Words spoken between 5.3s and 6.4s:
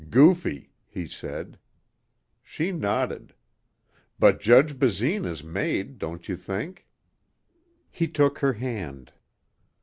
made, don't you